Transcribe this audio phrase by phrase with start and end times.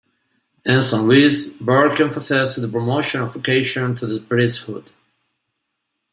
[0.65, 4.91] In Saint Louis, Burke emphasized the promotion of vocations to the priesthood.